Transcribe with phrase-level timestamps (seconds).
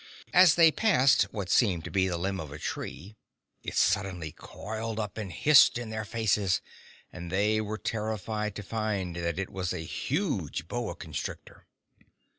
[0.33, 3.17] As they passed what seemed to be the limb of a tree,
[3.61, 6.59] it suddenly coiled up and hissed in their faces,
[7.13, 11.67] and they were terrified to find that it was a huge boa constrictor.